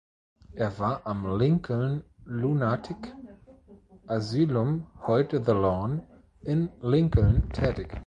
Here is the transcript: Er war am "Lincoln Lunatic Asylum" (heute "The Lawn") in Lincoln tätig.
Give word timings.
Er 0.55 0.79
war 0.79 1.05
am 1.05 1.37
"Lincoln 1.37 2.01
Lunatic 2.25 3.13
Asylum" 4.07 4.87
(heute 5.05 5.43
"The 5.45 5.51
Lawn") 5.51 6.01
in 6.41 6.69
Lincoln 6.81 7.47
tätig. 7.51 7.95